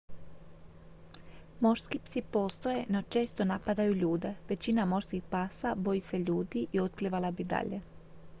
morski 1.59 1.99
psi 1.99 2.21
postoje 2.31 2.85
no 2.89 3.01
često 3.09 3.45
napadaju 3.45 3.93
ljude 3.95 4.33
većina 4.49 4.85
morskih 4.85 5.23
pasa 5.29 5.75
boji 5.75 6.01
se 6.01 6.19
ljudi 6.19 6.67
i 6.73 6.79
otplivala 6.79 7.31
bi 7.31 7.43
dalje 7.43 7.81